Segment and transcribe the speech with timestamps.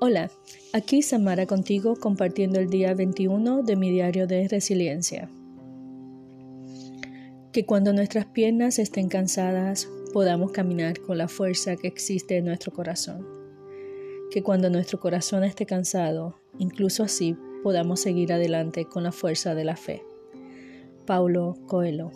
[0.00, 0.30] Hola,
[0.72, 5.28] aquí Samara contigo compartiendo el día 21 de mi diario de resiliencia.
[7.50, 12.72] Que cuando nuestras piernas estén cansadas podamos caminar con la fuerza que existe en nuestro
[12.72, 13.26] corazón.
[14.30, 19.64] Que cuando nuestro corazón esté cansado, incluso así podamos seguir adelante con la fuerza de
[19.64, 20.04] la fe.
[21.06, 22.12] Paulo Coelho.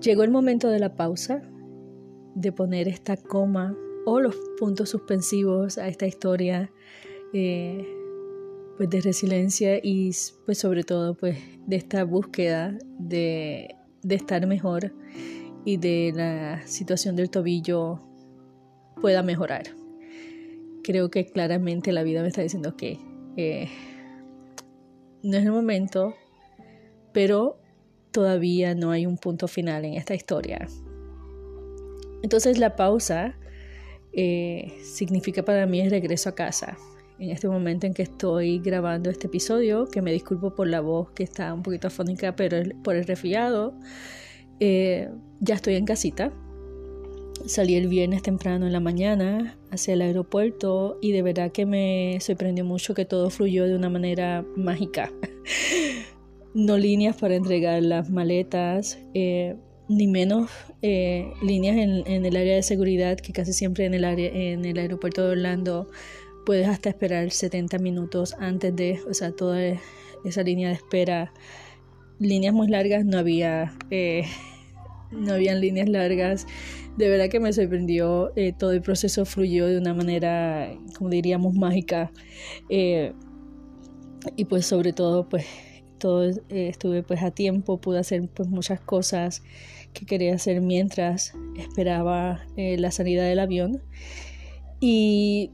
[0.00, 1.42] Llegó el momento de la pausa,
[2.36, 6.70] de poner esta coma o los puntos suspensivos a esta historia
[7.32, 7.86] eh,
[8.76, 10.10] pues de resiliencia y
[10.44, 13.76] pues sobre todo pues de esta búsqueda de,
[14.08, 14.92] estar mejor
[15.64, 18.00] y de la situación del tobillo
[19.00, 19.64] pueda mejorar.
[20.82, 22.98] Creo que claramente la vida me está diciendo que
[23.36, 23.68] eh,
[25.22, 26.14] no es el momento,
[27.12, 27.58] pero
[28.10, 30.68] todavía no hay un punto final en esta historia.
[32.22, 33.36] Entonces la pausa
[34.16, 36.76] eh, significa para mí el regreso a casa.
[37.18, 41.10] En este momento en que estoy grabando este episodio, que me disculpo por la voz
[41.12, 43.74] que está un poquito afónica, pero por el resfriado,
[44.60, 45.08] eh,
[45.40, 46.32] ya estoy en casita.
[47.46, 52.18] Salí el viernes temprano en la mañana hacia el aeropuerto y de verdad que me
[52.20, 55.12] sorprendió mucho que todo fluyó de una manera mágica.
[56.54, 59.56] no líneas para entregar las maletas, eh,
[59.88, 60.50] ni menos
[60.82, 64.78] eh, líneas en, el área de seguridad, que casi siempre en el, área, en el
[64.78, 65.88] aeropuerto de Orlando
[66.46, 69.60] puedes hasta esperar 70 minutos antes de, o sea, toda
[70.24, 71.32] esa línea de espera.
[72.18, 74.24] Líneas muy largas no había, eh,
[75.10, 76.46] no habían líneas largas.
[76.96, 81.54] De verdad que me sorprendió, eh, todo el proceso fluyó de una manera, como diríamos,
[81.54, 82.12] mágica.
[84.36, 85.44] y pues sobre todo, pues
[85.98, 89.42] todo estuve pues a tiempo, pude hacer pues muchas cosas
[89.94, 93.82] que quería hacer mientras esperaba eh, la salida del avión.
[94.80, 95.50] Y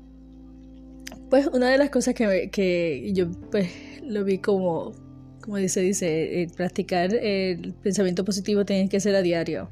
[1.29, 3.69] pues una de las cosas que, que yo pues
[4.03, 4.93] lo vi como,
[5.41, 9.71] como dice, dice, eh, practicar el pensamiento positivo tiene que ser a diario.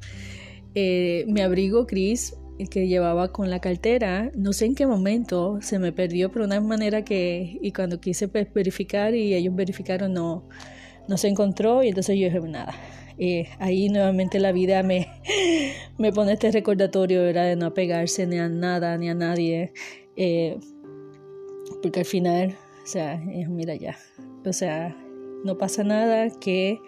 [0.74, 2.36] Eh, mi abrigo gris
[2.70, 6.60] que llevaba con la cartera, no sé en qué momento se me perdió, pero una
[6.60, 10.48] manera que, y cuando quise pues, verificar y ellos verificaron, no,
[11.08, 12.74] no se encontró y entonces yo dije, nada,
[13.18, 15.08] eh, ahí nuevamente la vida me,
[15.98, 19.72] me pone este recordatorio de no apegarse ni a nada ni a nadie,
[20.16, 20.58] eh,
[21.82, 23.98] porque al final, o sea, mira ya,
[24.46, 24.96] o sea,
[25.44, 26.78] no pasa nada que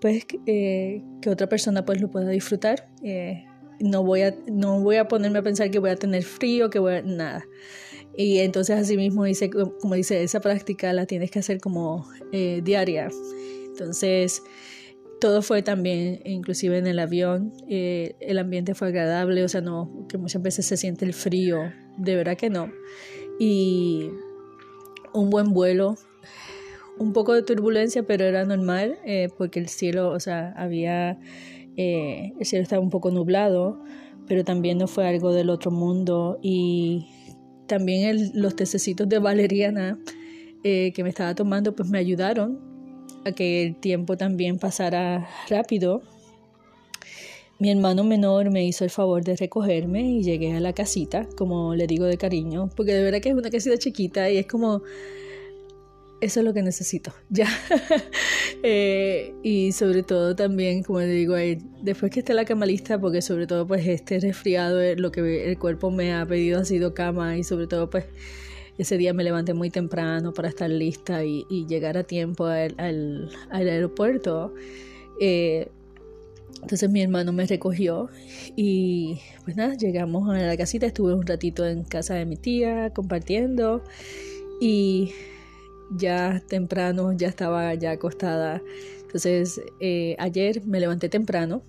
[0.00, 2.88] pues eh, que otra persona pues lo pueda disfrutar.
[3.80, 6.78] no voy a no voy a ponerme a pensar que voy a tener frío, que
[6.78, 7.44] voy a nada.
[8.16, 13.08] Y entonces así mismo dice, como dice, esa práctica la tienes que hacer como diaria.
[13.68, 14.42] Entonces,
[15.20, 20.06] todo fue también, inclusive en el avión, eh, el ambiente fue agradable, o sea, no,
[20.08, 22.72] que muchas veces se siente el frío, de verdad que no.
[23.38, 24.10] Y
[25.12, 25.96] un buen vuelo,
[26.98, 31.18] un poco de turbulencia, pero era normal, eh, porque el cielo, o sea, había,
[31.76, 33.82] eh, el cielo estaba un poco nublado,
[34.26, 36.38] pero también no fue algo del otro mundo.
[36.42, 37.06] Y
[37.66, 39.98] también los tececitos de valeriana
[40.62, 42.69] que me estaba tomando, pues me ayudaron
[43.24, 46.02] a que el tiempo también pasara rápido.
[47.58, 51.74] Mi hermano menor me hizo el favor de recogerme y llegué a la casita, como
[51.74, 54.82] le digo de cariño, porque de verdad que es una casita chiquita y es como,
[56.20, 57.48] eso es lo que necesito, ya.
[58.62, 61.34] Eh, y sobre todo también, como le digo,
[61.80, 65.50] después que esté la cama lista, porque sobre todo pues este resfriado, eh, lo que
[65.50, 68.04] el cuerpo me ha pedido ha sido cama y sobre todo pues
[68.80, 74.54] ese día me levanté muy temprano para estar lista y, llegar a tiempo al, aeropuerto.
[75.20, 75.68] Eh,
[76.62, 78.08] entonces mi hermano me recogió
[78.56, 82.90] y pues nada, llegamos a la casita, estuve un ratito en casa de mi tía
[82.94, 83.82] compartiendo
[84.60, 85.12] y
[85.90, 88.62] ya temprano ya estaba ya acostada.
[89.02, 91.62] Entonces eh, ayer me levanté temprano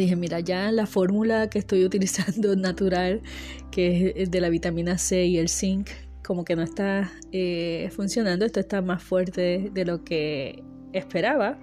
[0.00, 3.22] dije, mira, ya la fórmula que estoy utilizando natural,
[3.70, 5.90] que es de la vitamina C y el zinc,
[6.24, 10.62] como que no está eh, funcionando, esto está más fuerte de lo que
[10.92, 11.58] esperaba.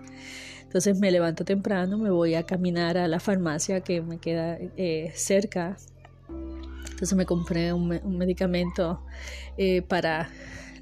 [0.62, 5.12] Entonces me levanto temprano, me voy a caminar a la farmacia que me queda eh,
[5.16, 5.76] cerca.
[6.92, 7.88] Entonces me compré un,
[8.18, 9.04] medicamento
[9.58, 10.30] eh, para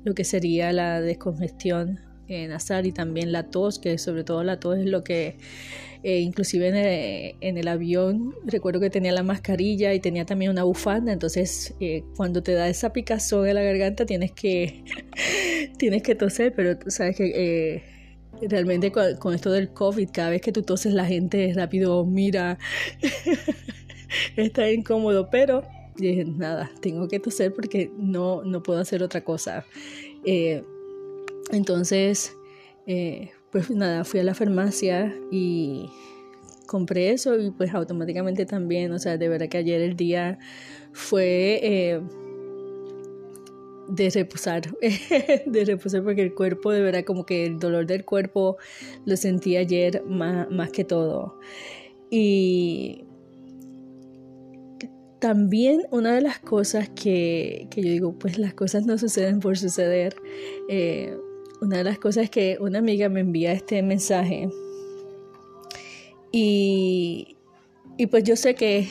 [0.04, 2.02] lo que sería la descongestión
[2.48, 5.38] nasal y también la tos, que sobre todo la tos es lo que
[6.04, 11.12] eh, inclusive en el, avión recuerdo que tenía la mascarilla y tenía también una bufanda,
[11.12, 14.84] entonces eh, cuando te da esa picazón en la garganta tienes que,
[15.78, 17.84] tienes que toser, pero sabes que eh,
[18.48, 22.58] realmente con, esto del COVID, cada vez que tú toses la gente rápido mira,
[24.38, 25.64] está incómodo, pero
[25.98, 29.66] dije, nada, tengo que toser porque no, no puedo hacer otra cosa.
[30.26, 30.64] Eh,
[31.52, 32.36] entonces,
[32.88, 35.90] eh, pues nada, fui a la farmacia y
[36.68, 40.38] compré eso y pues automáticamente también, o sea, de verdad que ayer el día
[40.94, 42.02] fue eh,
[43.88, 44.62] de reposar,
[45.46, 48.58] de reposar porque el cuerpo, de verdad, como que el dolor del cuerpo
[49.06, 51.40] lo sentí ayer más, más que todo.
[52.12, 53.04] Y
[55.20, 59.58] también una de las cosas que, que, yo digo, pues las cosas no suceden por
[59.58, 60.16] suceder.
[60.70, 61.18] Eh,
[61.62, 64.50] una de las cosas es que una amiga me envía este mensaje
[66.32, 67.38] y,
[67.98, 68.88] y pues yo sé que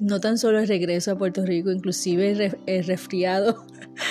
[0.00, 3.64] no tan solo el regreso a Puerto Rico, inclusive el, resfriado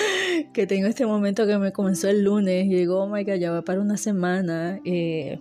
[0.53, 3.51] que tengo en este momento que me comenzó el lunes, llegó, oh my God, ya
[3.51, 5.39] va para una semana eh,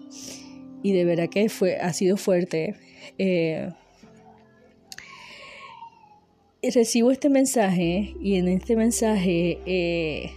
[0.82, 2.76] y de verdad que fue, ha sido fuerte.
[3.18, 3.72] Eh,
[6.74, 10.32] recibo este mensaje y en este mensaje, eh,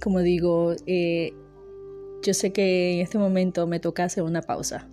[0.00, 0.74] como digo,
[2.22, 4.88] yo sé que en este momento me toca hacer una pausa.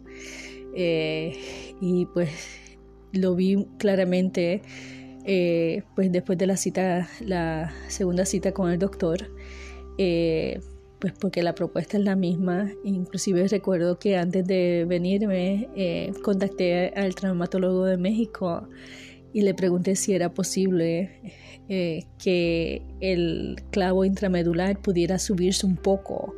[0.76, 1.34] Eh,
[1.82, 2.30] y pues
[3.14, 4.62] lo vi claramente
[5.96, 9.32] pues después de la cita, la segunda cita con el doctor,
[9.98, 12.70] pues porque la propuesta es la misma.
[12.84, 15.68] Inclusive recuerdo que antes de venirme
[16.22, 18.70] contacté al traumatólogo de México
[19.36, 21.10] y le pregunté si era posible
[21.68, 26.34] eh, que el clavo intramedular pudiera subirse un poco,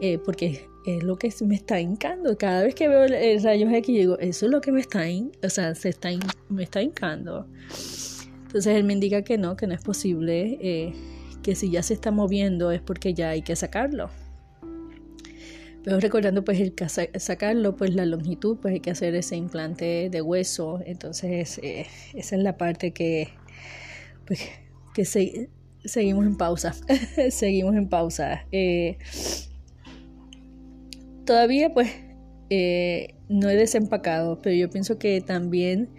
[0.00, 2.36] eh, porque es lo que me está hincando.
[2.38, 5.04] Cada vez que veo el, rayos X, digo, eso es lo que me está,
[5.42, 6.10] o sea, se está
[6.48, 7.46] me está hincando.
[8.46, 10.92] Entonces él me indica que no, que no es posible, eh,
[11.42, 14.10] que si ya se está moviendo es porque ya hay que sacarlo.
[15.84, 16.74] Pero recordando pues el
[17.20, 20.80] sacarlo, pues la longitud, pues hay que hacer ese implante de hueso.
[20.84, 23.28] Entonces eh, esa es la parte que
[24.26, 24.40] pues
[24.94, 25.04] que
[25.84, 26.74] seguimos en pausa.
[27.30, 28.46] seguimos en pausa.
[28.50, 28.98] Eh,
[31.28, 31.90] todavía pues
[32.48, 35.90] eh, no he desempacado, pero yo pienso que también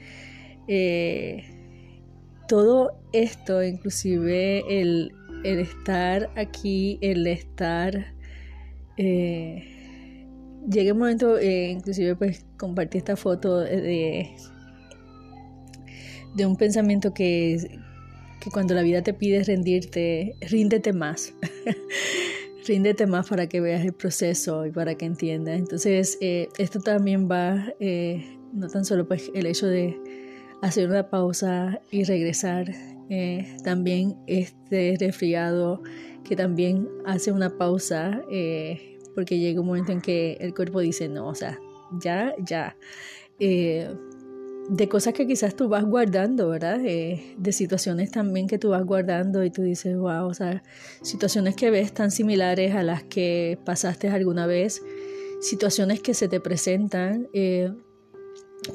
[2.48, 8.14] todo esto, inclusive el, el estar aquí, el estar
[8.98, 9.64] eh,
[10.68, 14.36] llegué un momento, eh, inclusive pues compartí esta foto de,
[16.36, 17.80] de un pensamiento que,
[18.42, 21.34] que cuando la vida te pide rendirte, ríndete más.
[22.70, 25.58] ríndete más para que veas el proceso y para que entiendas.
[25.58, 30.00] Entonces, eh, esto también va, eh, no tan solo pues el hecho de
[30.62, 32.68] hacer una pausa y regresar,
[33.64, 35.82] también este resfriado
[36.24, 41.10] que también hace una pausa, eh, porque llega un momento en que el cuerpo dice,
[41.10, 41.58] no, o sea,
[42.00, 42.78] ya, ya.
[44.70, 46.80] Eh, de cosas que quizás tú vas guardando, ¿verdad?
[46.86, 50.64] Eh, de situaciones también que tú vas guardando y tú dices, wow, o sea,
[51.02, 54.82] situaciones que ves tan similares a las que pasaste alguna vez,
[55.42, 57.28] situaciones que se te presentan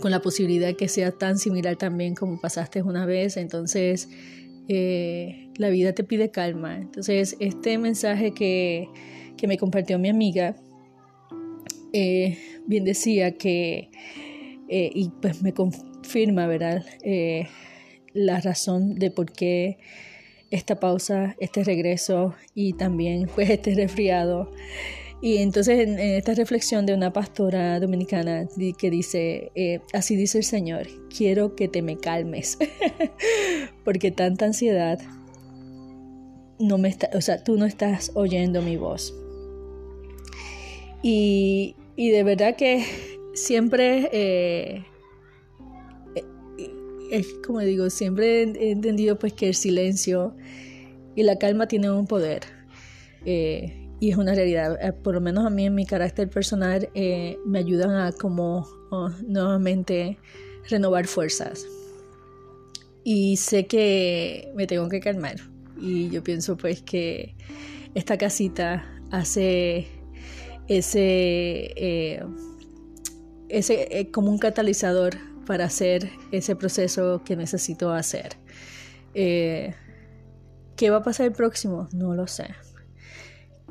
[0.00, 4.08] con la posibilidad que sea tan similar también como pasaste una vez, entonces
[4.68, 6.76] eh, la vida te pide calma.
[6.76, 8.88] Entonces, este mensaje que,
[9.46, 10.56] me compartió mi amiga,
[11.92, 13.90] eh, bien decía que,
[14.74, 16.84] eh, y pues me confirma, ¿verdad?
[18.12, 19.78] la razón de por qué
[20.50, 24.50] esta pausa, este regreso y también pues este resfriado
[25.24, 30.44] y entonces en, esta reflexión de una pastora dominicana que dice, eh, así dice el
[30.44, 32.58] Señor, quiero que te me calmes,
[33.84, 35.00] porque tanta ansiedad,
[36.58, 39.14] no me está, o sea, tú no estás oyendo mi voz.
[41.02, 42.84] Y, de verdad que
[43.34, 44.84] siempre, eh,
[46.16, 46.24] eh,
[47.10, 50.34] es como digo, siempre he entendido pues que el silencio
[51.14, 52.42] y la calma tienen un poder
[54.04, 54.78] y es una realidad.
[54.82, 58.66] Eh, por lo menos a mí en mi carácter personal eh, me ayudan a como
[58.90, 60.18] oh, nuevamente
[60.68, 61.66] renovar fuerzas.
[63.02, 65.36] Y sé que me tengo que calmar.
[65.80, 67.34] Y yo pienso pues que
[67.94, 69.86] esta casita hace
[70.68, 72.22] ese, eh,
[73.58, 78.36] ese como un catalizador para hacer ese proceso que necesito hacer.
[80.76, 81.88] ¿Qué va a pasar el próximo?
[81.92, 82.48] No lo sé.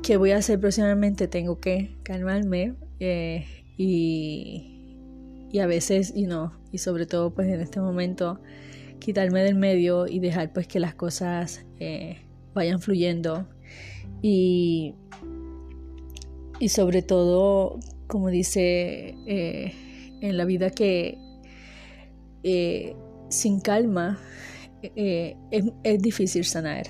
[0.02, 1.28] ¿Qué voy a hacer próximamente?
[1.28, 4.96] Tengo que calmarme eh, y,
[5.52, 8.40] y, a veces, y no, y sobre todo pues en este momento,
[9.00, 12.22] quitarme del medio y dejar pues que las cosas eh,
[12.54, 13.46] vayan fluyendo
[14.22, 14.94] y,
[16.58, 17.78] y sobre todo,
[18.14, 19.72] como dice eh,
[20.20, 21.18] en la vida que
[23.28, 24.20] sin calma
[24.82, 25.34] es,
[25.82, 26.86] es, difícil sanar.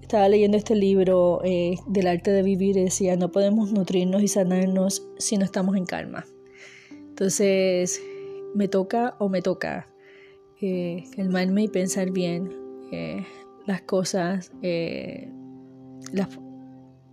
[0.00, 5.04] Estaba leyendo este libro del arte de vivir y decía, no podemos nutrirnos y sanarnos
[5.18, 6.24] si no estamos en calma.
[6.92, 8.00] Entonces,
[8.54, 9.88] me toca o me toca
[11.16, 12.52] calmarme y pensar bien
[13.66, 14.52] las cosas,
[16.12, 16.28] las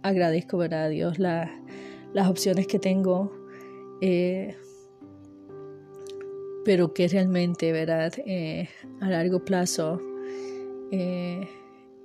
[0.03, 0.83] agradezco ¿verdad?
[0.83, 3.44] a Dios las opciones que tengo,
[4.07, 4.55] eh,
[6.63, 8.13] pero que realmente ¿verdad?
[8.27, 8.69] Eh,
[9.01, 9.99] a largo plazo
[10.91, 11.47] eh,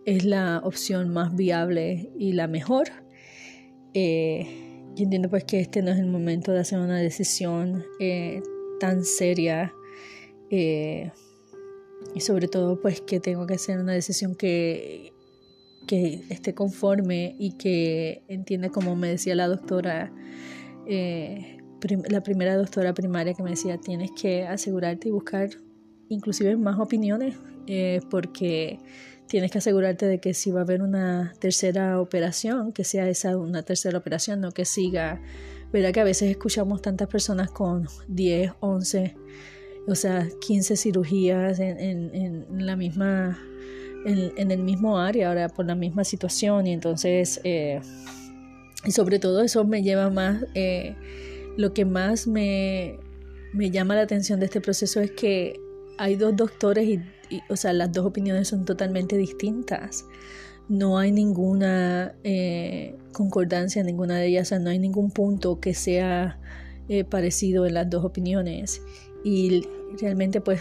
[0.07, 2.89] es la opción más viable y la mejor.
[3.93, 7.85] yo entiendo pues que este no es el momento de hacer una decisión
[8.79, 9.75] tan seria
[10.51, 11.11] y
[12.21, 15.13] sobre todo pues que tengo que hacer una decisión que
[15.87, 20.13] que esté conforme y que entienda como me decía la doctora,
[22.09, 25.51] la primera doctora primaria que me decía, tienes que asegurarte y buscar
[26.09, 28.79] inclusive más opiniones eh, porque
[29.29, 33.37] tienes que asegurarte de que si va a haber una tercera operación, que sea esa
[33.37, 35.21] una tercera operación, no que siga.
[35.73, 39.17] Verdad que a veces escuchamos tantas personas con 10, 11,
[39.87, 41.79] o sea, 15 cirugías en,
[42.13, 43.39] en la misma
[44.05, 47.81] en, el mismo área, ahora por la misma situación y entonces, eh,
[48.85, 50.95] y sobre todo eso me lleva más, eh,
[51.57, 52.99] lo que más me,
[53.53, 55.61] me, llama la atención de este proceso es que
[55.99, 57.01] hay dos doctores y,
[57.49, 60.05] o sea, las dos opiniones son totalmente distintas.
[60.69, 65.61] No hay ninguna eh, concordancia en ninguna de ellas, o sea, no hay ningún punto
[65.61, 66.39] que sea
[67.09, 68.83] parecido en las dos opiniones.
[69.23, 69.63] Y
[70.01, 70.61] realmente pues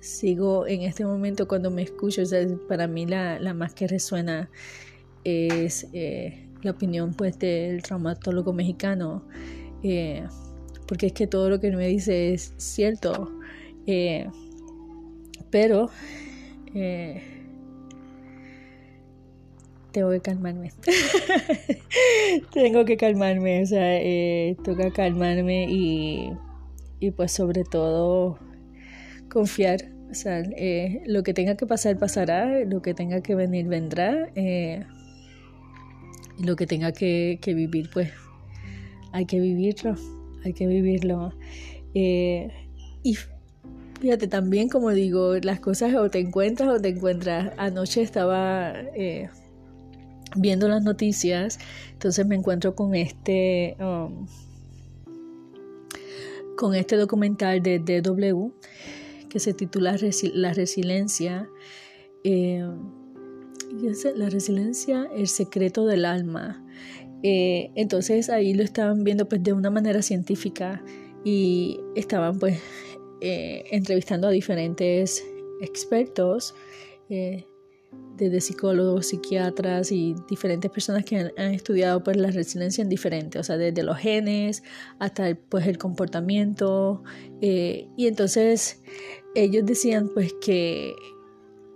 [0.00, 2.22] sigo en este momento cuando me escucho,
[2.68, 4.50] para mí la, más que resuena
[5.24, 9.24] es eh, la opinión pues del traumatólogo mexicano,
[9.82, 10.24] eh,
[10.86, 13.32] porque es que todo lo que me dice es cierto,
[13.86, 14.28] eh,
[15.50, 15.90] pero
[19.92, 20.72] tengo que calmarme.
[22.52, 24.00] tengo que calmarme, o sea,
[24.64, 26.32] toca calmarme y,
[27.00, 28.38] y pues sobre todo
[29.30, 33.66] confiar o sea, eh, lo que tenga que pasar, pasará, lo que tenga que venir,
[33.66, 34.30] vendrá.
[34.34, 34.84] Eh,
[36.38, 38.12] y lo que tenga que, vivir, pues
[39.16, 39.94] hay que vivirlo,
[40.44, 41.32] hay que vivirlo.
[41.94, 42.50] Eh,
[43.02, 43.16] y
[44.00, 47.52] fíjate, también como digo, las cosas o te encuentras o te encuentras.
[47.56, 48.74] Anoche estaba
[50.36, 51.58] viendo las noticias,
[51.92, 53.76] entonces me encuentro con este...
[53.80, 54.26] Um,
[56.56, 58.50] con este documental de DW
[59.28, 59.96] que se titula
[60.32, 61.48] La resiliencia.
[62.24, 62.66] Eh,
[64.14, 66.65] la resiliencia, el secreto del alma.
[67.22, 70.82] Eh, entonces ahí lo estaban viendo pues de una manera científica
[71.24, 72.60] y estaban pues
[73.20, 75.24] eh, entrevistando a diferentes
[75.60, 76.54] expertos,
[77.08, 83.44] desde psicólogos, psiquiatras y diferentes personas que han, estudiado pues la resiliencia en diferentes, o
[83.44, 84.64] sea, desde los genes
[84.98, 87.02] hasta pues el comportamiento.
[87.40, 88.82] y entonces
[89.34, 90.94] ellos decían pues que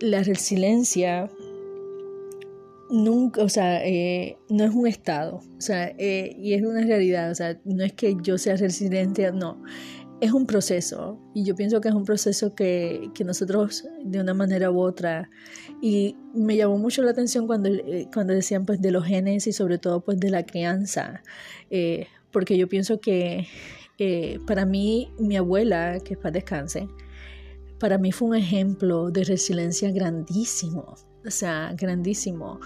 [0.01, 1.31] la resiliencia
[2.91, 7.31] nunca, o sea, eh, no es un estado, o sea, eh, y es una realidad,
[7.31, 9.63] o sea, no es que yo sea resiliente, no,
[10.21, 14.71] es un proceso, y yo pienso que es un proceso que, nosotros de una manera
[14.71, 15.31] u otra,
[15.81, 19.53] y me llamó mucho la atención cuando, eh, cuando decían pues de los genes y
[19.53, 21.23] sobre todo pues de la crianza,
[22.33, 23.47] porque yo pienso que
[24.47, 26.89] para mí, mi abuela, que es para descanse,
[27.79, 32.61] para mí fue un ejemplo de resiliencia grandísimo, o sea, grandísimo,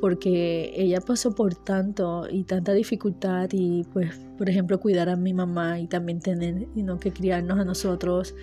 [0.00, 5.34] porque ella pasó por tanto y tanta dificultad y pues, por ejemplo, cuidar a mi
[5.34, 8.34] mamá y también tener, y no que criarnos a nosotros,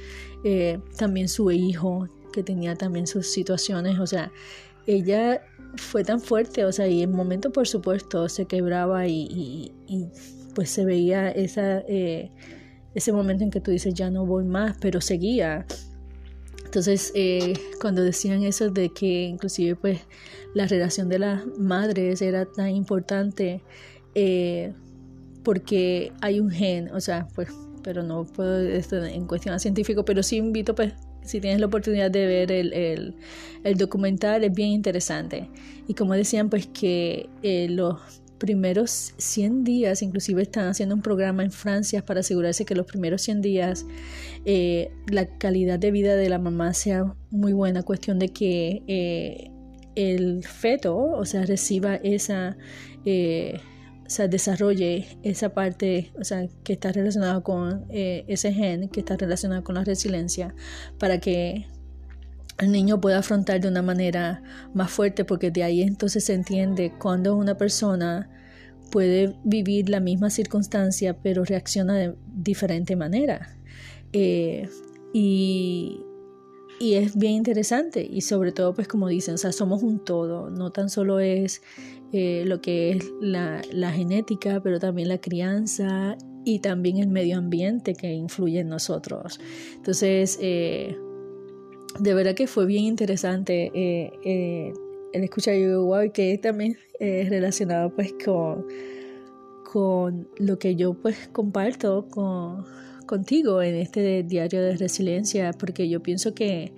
[0.43, 4.31] eh, también su hijo, que tenía también sus situaciones, o sea,
[4.86, 5.41] ella
[5.75, 9.74] fue tan fuerte, o sea, y en momento por supuesto se quebraba y,
[10.55, 12.31] pues se veía esa, eh,
[12.95, 15.65] ese momento en que tú dices, ya no voy más, pero seguía
[16.67, 20.01] entonces, eh, cuando decían eso de que inclusive pues
[20.53, 23.62] la relación de las madres era tan importante
[24.15, 24.74] eh,
[25.43, 27.47] porque hay un gen, o sea, pues,
[27.83, 32.12] pero no puedo esto en cuestión científico, pero sí invito pues si tienes la oportunidad
[32.12, 33.15] de ver el, el,
[33.63, 35.50] el documental es bien interesante.
[35.88, 37.97] Y como decían pues que eh, los
[38.38, 43.22] primeros 100 días, inclusive están haciendo un programa en Francia para asegurarse que los primeros
[43.22, 43.86] 100 días
[44.46, 49.51] eh, la calidad de vida de la mamá sea muy buena, cuestión de que eh,
[49.96, 52.58] el feto, o sea, reciba esa,
[53.06, 53.60] eh,
[54.06, 59.17] o sea, desarrolle esa parte, o sea, que está relacionada con ese gen, que está
[59.17, 60.53] relacionado con la resiliencia,
[61.00, 61.65] para que
[62.60, 64.42] el niño puede afrontar de una manera
[64.74, 68.30] más fuerte porque de ahí entonces se entiende cuando una persona
[68.92, 73.56] puede vivir la misma circunstancia pero reacciona de diferente manera.
[74.14, 74.68] Eh,
[75.14, 76.02] y,
[76.80, 80.50] y, es bien interesante y sobre todo pues como dicen, o sea, somos un todo,
[80.50, 81.62] no tan solo es
[82.14, 87.38] eh, lo que es la, la, genética, pero también la crianza y también el medio
[87.38, 89.40] ambiente que influye en nosotros.
[89.76, 90.98] Entonces, eh,
[92.00, 93.72] de verdad que fue bien interesante
[95.13, 98.66] el escuchar wow, que también es relacionado pues con,
[99.72, 102.66] con lo que yo pues comparto con,
[103.06, 106.74] contigo en este diario de resiliencia, porque yo pienso que,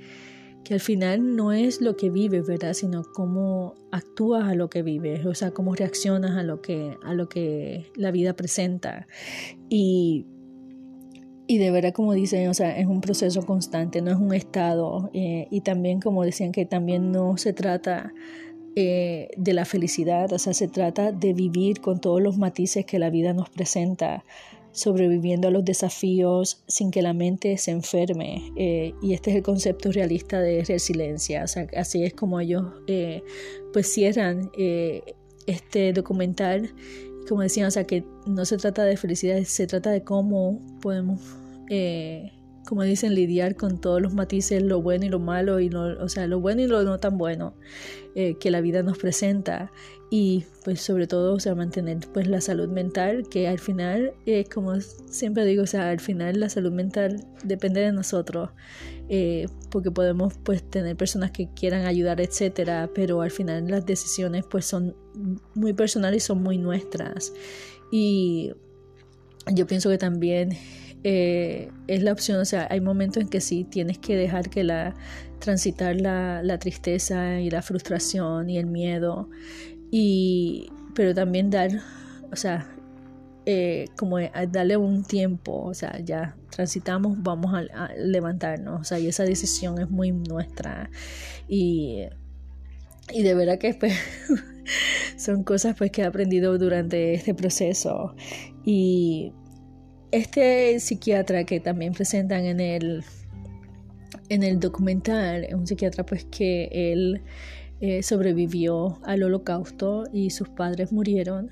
[0.63, 2.73] que al final no es lo que vives, ¿verdad?
[2.73, 7.13] Sino cómo actúas a lo que vives, o sea, cómo reaccionas a lo que, a
[7.13, 9.07] lo que la vida presenta.
[9.69, 10.25] Y
[11.51, 15.09] y de verdad, como dicen, o sea, es un proceso constante, no es un estado.
[15.15, 18.13] Eh, y también, como decían, que también no se trata
[18.75, 22.99] eh, de la felicidad, o sea, se trata de vivir con todos los matices que
[22.99, 24.23] la vida nos presenta,
[24.73, 28.51] sobreviviendo a los desafíos sin que la mente se enferme.
[28.55, 31.45] Eh, y este es el concepto realista de resiliencia.
[31.45, 32.63] O sea, así es como ellos
[33.73, 34.51] pues cierran
[35.47, 36.75] este documental
[37.29, 41.21] como decían, o sea, que no se trata de felicidad, se trata de cómo podemos,
[41.69, 42.33] eh,
[42.67, 46.09] como dicen, lidiar con todos los matices, lo bueno y lo malo, y lo, o
[46.09, 47.53] sea, lo bueno y lo no tan bueno
[48.15, 49.71] eh, que la vida nos presenta.
[50.11, 54.45] Y pues sobre todo, o sea, mantener pues la salud mental, que al final, eh,
[54.51, 58.49] como siempre digo, o sea, al final la salud mental depende de nosotros.
[59.11, 64.45] Eh, porque podemos pues tener personas que quieran ayudar, etcétera, pero al final las decisiones
[64.47, 64.95] pues son
[65.55, 67.33] muy personales y son muy nuestras.
[67.91, 68.53] Y
[69.51, 70.55] yo pienso que también
[71.03, 74.63] eh, es la opción, o sea, hay momentos en que sí tienes que dejar que
[74.63, 74.95] la
[75.39, 79.29] transitar la, la tristeza y la frustración y el miedo,
[79.91, 81.71] y pero también dar,
[82.31, 82.67] o sea,
[83.45, 84.19] eh, como
[84.51, 89.79] darle un tiempo, o sea, ya transitamos, vamos a, levantarnos, o sea, y esa decisión
[89.79, 90.89] es muy nuestra.
[91.47, 92.03] Y,
[93.13, 93.93] y de verdad que pues,
[95.17, 98.13] son cosas pues que he aprendido durante este proceso.
[98.65, 99.33] Y
[100.11, 103.03] este psiquiatra que también presentan en el
[104.29, 107.21] en el documental es un psiquiatra pues que él
[107.81, 111.49] eh, sobrevivió al holocausto y sus padres murieron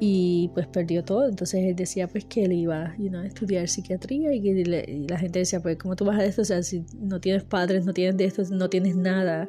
[0.00, 1.28] y pues perdió todo.
[1.28, 5.60] Entonces él decía pues que él iba a estudiar psiquiatría y, que la gente decía
[5.60, 6.42] pues ¿cómo tú vas a esto?
[6.42, 9.48] O sea, si no tienes padres, no tienes de esto, no tienes nada.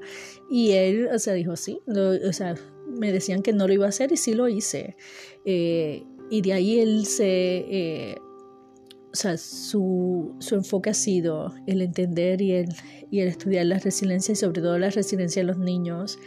[0.49, 2.55] Y él, o sea, dijo sí, o sea,
[2.87, 4.95] me decían que no lo iba a hacer y sí lo hice.
[5.45, 7.25] Eh, y de ahí él se...
[7.25, 8.15] Eh,
[9.13, 12.69] o sea, su, su, enfoque ha sido el entender y el,
[13.11, 16.17] y el estudiar la resiliencia y sobre todo la resiliencia de los niños.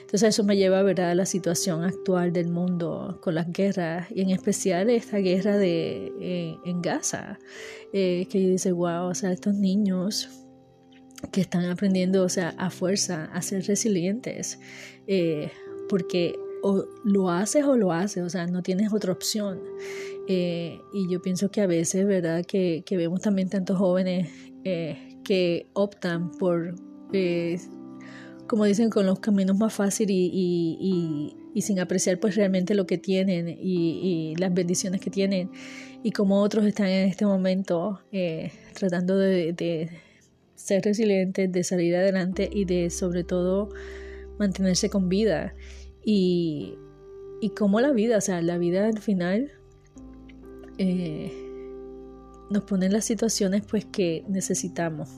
[0.00, 4.08] Entonces eso me lleva a ver a la situación actual del mundo con las guerras
[4.10, 7.38] y en especial esta guerra de, eh, en Gaza,
[7.92, 10.28] eh, que dice, wow, o sea, estos niños
[11.30, 14.58] que están aprendiendo, o sea, a fuerza a ser resilientes,
[15.06, 15.52] eh,
[15.88, 19.60] porque o lo haces o lo haces, o sea, no tienes otra opción.
[20.28, 22.44] y yo pienso que a veces, ¿verdad?
[22.46, 24.28] Que, que vemos también tantos jóvenes
[25.24, 26.74] que optan por
[28.52, 33.48] como dicen, con los caminos más fáciles y, sin apreciar pues realmente lo que tienen
[33.48, 35.50] y, las bendiciones que tienen
[36.02, 39.88] y como otros están en este momento eh, tratando de,
[40.54, 43.70] ser resilientes, de salir adelante y de sobre todo
[44.38, 45.54] mantenerse con vida
[46.04, 46.74] y,
[47.40, 49.50] y como la vida, o sea, la vida al final
[50.78, 51.32] eh,
[52.50, 55.08] nos pone en las situaciones pues que necesitamos,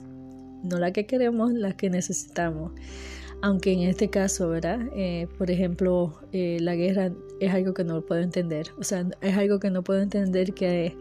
[0.63, 2.71] no la que queremos, las que necesitamos.
[3.41, 4.79] Aunque en este caso, ¿verdad?
[4.95, 9.37] Eh, por ejemplo, eh, la guerra es algo que no puedo entender, o sea, es
[9.37, 10.97] algo que no puedo entender que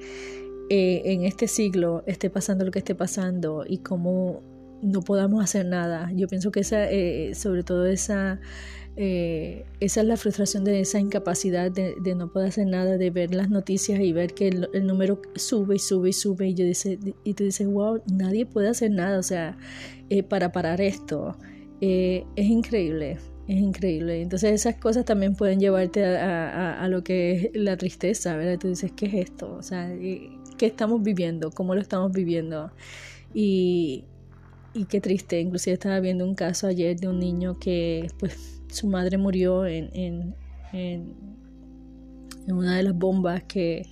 [0.68, 4.42] en este siglo esté pasando lo que esté pasando y cómo
[4.84, 6.10] no podamos hacer nada.
[6.14, 6.86] Yo pienso que esa,
[7.34, 8.40] sobre todo esa,
[8.96, 13.50] esa es la frustración de esa incapacidad de, no poder hacer nada, de ver las
[13.50, 17.34] noticias y ver que el, número sube y sube y sube y yo dice, y
[17.34, 19.56] tú dices, wow, nadie puede hacer nada, o sea,
[20.28, 21.36] para parar esto.
[21.80, 23.18] Eh, es increíble,
[23.48, 24.22] es increíble.
[24.22, 28.58] Entonces esas cosas también pueden llevarte a, lo que es la tristeza, ¿verdad?
[28.58, 29.54] Tú dices, ¿qué es esto?
[29.54, 31.50] O sea, eh, ¿qué estamos viviendo?
[31.50, 32.70] ¿Cómo lo estamos viviendo?
[33.34, 34.04] Y,
[34.74, 35.40] y qué triste.
[35.40, 39.88] Inclusive estaba viendo un caso ayer de un niño que pues su madre murió en,
[39.94, 40.34] en,
[40.72, 41.14] en,
[42.48, 43.86] una de las bombas que,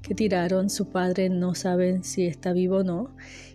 [0.00, 0.70] que tiraron.
[0.70, 3.14] Su padre no sabe si está vivo o no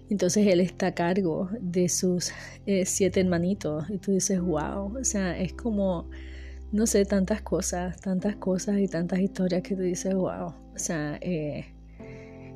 [0.10, 2.32] Entonces él está a cargo de sus
[2.66, 6.10] eh, siete hermanitos y tú dices, wow, o sea, es como,
[6.72, 11.18] no sé, tantas cosas, tantas cosas y tantas historias que tú dices, wow, o sea,
[11.22, 11.66] eh,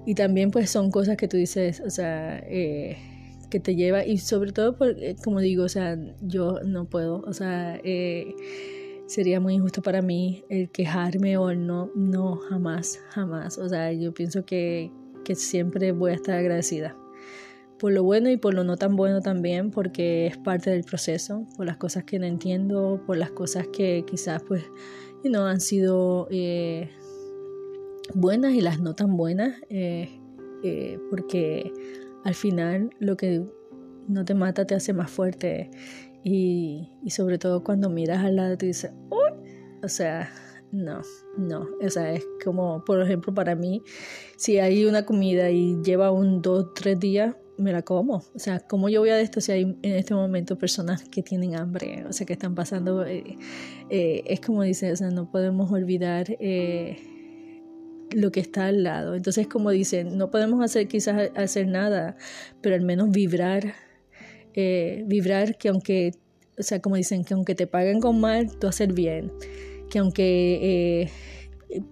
[0.05, 2.97] y también pues son cosas que tú dices, o sea, eh,
[3.51, 7.33] que te lleva y sobre todo, porque, como digo, o sea, yo no puedo, o
[7.33, 7.79] sea,
[9.05, 14.11] sería muy injusto para mí el quejarme o no, no, jamás, jamás, o sea, yo
[14.11, 14.91] pienso que,
[15.23, 16.95] que siempre voy a estar agradecida
[17.81, 21.47] por lo bueno y por lo no tan bueno también, porque es parte del proceso,
[21.57, 24.63] por las cosas que no entiendo, por las cosas que quizás pues
[25.23, 26.91] no han sido eh,
[28.13, 30.09] buenas y las no tan buenas, eh,
[30.63, 31.73] eh, porque
[32.23, 33.43] al final lo que
[34.07, 35.71] no te mata te hace más fuerte
[36.23, 39.31] y, y sobre todo cuando miras al lado te dices, ¡Uy!
[39.83, 40.31] o sea,
[40.71, 41.01] no,
[41.37, 43.83] no, o sea, es como, por ejemplo, para mí,
[44.37, 48.23] si hay una comida y lleva un dos, tres días, me la como.
[48.33, 51.55] O sea, ¿cómo yo voy a esto si hay en este momento personas que tienen
[51.55, 52.05] hambre?
[52.07, 53.05] O sea, que están pasando...
[53.05, 53.37] Eh,
[53.89, 56.97] eh, es como dice, o sea, no podemos olvidar eh,
[58.13, 59.15] lo que está al lado.
[59.15, 62.17] Entonces, como dicen, no podemos hacer quizás hacer nada,
[62.61, 63.73] pero al menos vibrar.
[64.55, 66.11] vibrar que aunque,
[66.57, 69.31] o sea, como dicen, que aunque te paguen con mal, tú hacer bien.
[69.89, 71.09] Que aunque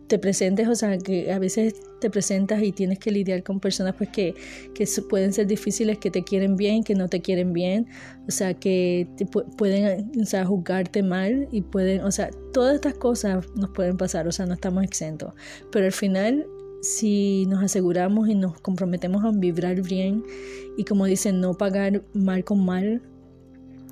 [0.07, 3.95] te presentes, o sea, que a veces te presentas y tienes que lidiar con personas
[3.95, 4.35] pues que,
[4.73, 7.87] que pueden ser difíciles, que te quieren bien, que no te quieren bien,
[8.27, 12.95] o sea, que te pueden, o sea, juzgarte mal y pueden, o sea, todas estas
[12.95, 15.33] cosas nos pueden pasar, o sea, no estamos exentos,
[15.71, 16.45] pero al final
[16.81, 20.23] si nos aseguramos y nos comprometemos a vibrar bien
[20.77, 23.01] y como dicen, no pagar mal con mal,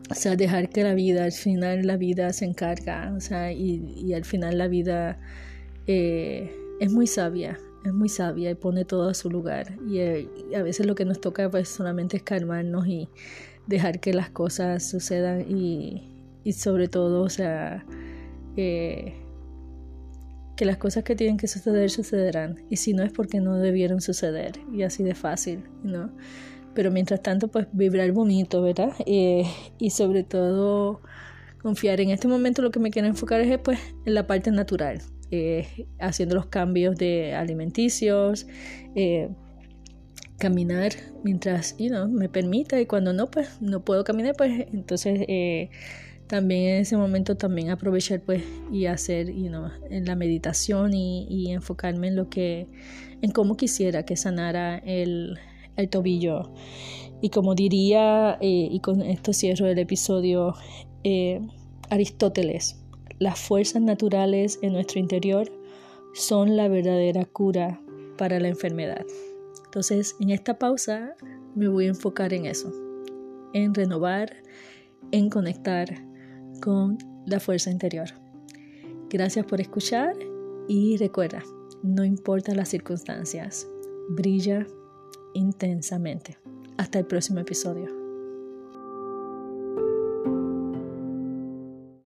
[0.10, 3.94] o sea, dejar que la vida, al final la vida se encarga, o sea, y,
[3.98, 5.20] y al final la vida
[5.86, 9.78] eh, es muy sabia, es muy sabia y pone todo a su lugar.
[9.90, 13.10] Eh, y, a veces lo que nos toca pues solamente es calmarnos y
[13.68, 16.04] dejar que las cosas sucedan y,
[16.54, 17.86] sobre todo, o sea,
[18.56, 19.16] eh,
[20.56, 22.64] que las cosas que tienen que suceder sucederán.
[22.70, 24.54] Y si no es porque no debieron suceder.
[24.74, 26.10] Y así de fácil, ¿no?
[26.74, 28.94] Pero mientras tanto, pues vibrar bonito, ¿verdad?
[29.06, 31.02] y sobre todo
[31.62, 32.00] confiar.
[32.02, 35.88] En este momento lo que me quiero enfocar es pues en la parte natural eh,
[36.00, 38.48] haciendo los cambios de alimenticios,
[38.96, 39.30] eh,
[40.40, 41.76] caminar mientras
[42.10, 45.70] me permita y cuando no, pues no puedo caminar, pues entonces eh,
[46.28, 52.16] también en ese momento también aprovechar pues y hacer en la meditación y, enfocarme en
[52.16, 52.68] lo que,
[53.22, 55.40] en cómo quisiera que sanara el,
[55.76, 56.54] el tobillo.
[57.22, 60.54] Y como diría, y con esto cierro el episodio,
[61.90, 62.78] Aristóteles,
[63.20, 65.52] las fuerzas naturales en nuestro interior
[66.14, 67.82] son la verdadera cura
[68.18, 69.06] para la enfermedad.
[69.66, 71.16] Entonces, en esta pausa
[71.56, 72.72] me voy a enfocar en eso,
[73.54, 74.44] en renovar,
[75.12, 75.88] en conectar
[76.62, 78.10] con la fuerza interior.
[79.10, 80.16] Gracias por escuchar
[80.68, 81.44] y recuerda,
[81.84, 83.68] no importa las circunstancias,
[84.10, 84.66] brilla
[85.34, 86.38] intensamente.
[86.78, 87.97] Hasta el próximo episodio.